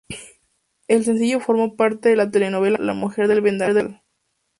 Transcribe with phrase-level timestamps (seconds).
[0.87, 4.01] El sencillo formó parte de la telenovela mexicana "La mujer del Vendaval".